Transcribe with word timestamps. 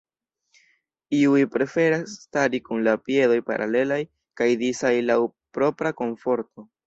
Iuj 1.17 1.41
preferas 1.55 2.15
stari 2.21 2.61
kun 2.69 2.81
la 2.87 2.95
piedoj 3.09 3.37
paralelaj 3.51 4.01
kaj 4.41 4.49
disaj 4.65 4.93
laŭ 5.11 5.19
propra 5.59 5.93
komforto. 6.03 6.67